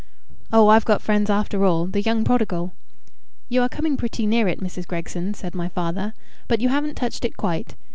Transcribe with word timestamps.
"Oh, 0.51 0.69
I've 0.69 0.83
got 0.83 1.03
friends 1.03 1.29
after 1.29 1.63
all. 1.63 1.85
The 1.85 2.01
young 2.01 2.23
prodigal!" 2.23 2.73
"You 3.49 3.61
are 3.61 3.69
coming 3.69 3.97
pretty 3.97 4.25
near 4.25 4.47
it, 4.47 4.59
Mrs. 4.59 4.87
Gregson," 4.87 5.35
said 5.35 5.53
my 5.53 5.69
father; 5.69 6.15
"but 6.47 6.59
you 6.59 6.69
haven't 6.69 6.95
touched 6.95 7.23
it 7.23 7.37
quite. 7.37 7.75